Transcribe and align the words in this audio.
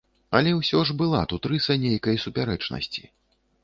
Але 0.39 0.53
ўсё 0.59 0.79
ж 0.91 0.95
была 1.03 1.21
тут 1.33 1.51
рыса 1.53 1.79
нейкай 1.85 2.21
супярэчнасці. 2.27 3.01